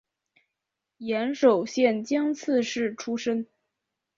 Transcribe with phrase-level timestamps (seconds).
[0.97, 3.45] 岩手县江刺市出身。